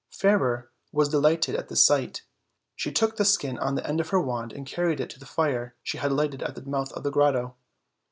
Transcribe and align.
Fairer 0.09 0.71
was 0.91 1.09
delighted 1.09 1.53
at 1.53 1.69
this 1.69 1.83
sight; 1.85 2.23
she 2.75 2.91
took 2.91 3.17
the 3.17 3.23
skin 3.23 3.59
on 3.59 3.75
the 3.75 3.85
end 3.85 4.01
of 4.01 4.09
her 4.09 4.19
wand, 4.19 4.51
and 4.51 4.65
carried 4.65 4.99
it 4.99 5.11
to 5.11 5.19
the 5.19 5.27
fire 5.27 5.75
she 5.83 5.99
had 5.99 6.11
lighted 6.11 6.41
at 6.41 6.55
the 6.55 6.63
mouth 6.63 6.91
of 6.93 7.03
the 7.03 7.11
grotto. 7.11 7.55